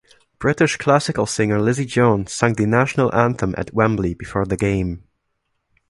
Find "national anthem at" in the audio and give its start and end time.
2.65-3.71